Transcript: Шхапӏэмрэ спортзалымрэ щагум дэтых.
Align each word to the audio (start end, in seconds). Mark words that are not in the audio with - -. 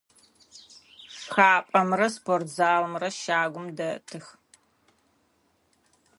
Шхапӏэмрэ 1.17 2.07
спортзалымрэ 2.15 3.09
щагум 3.21 3.67
дэтых. 3.77 4.25